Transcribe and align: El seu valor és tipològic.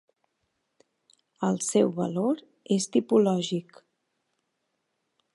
El 1.47 1.59
seu 1.65 1.91
valor 1.99 2.41
és 2.77 2.87
tipològic. 2.95 3.77